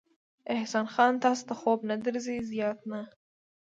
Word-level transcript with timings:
احسان 0.53 0.85
خان، 0.93 1.13
تاسې 1.23 1.43
ته 1.47 1.53
خوب 1.59 1.79
نه 1.89 1.95
درځي؟ 2.05 2.37
زیات 2.51 2.79
نه. 2.91 3.01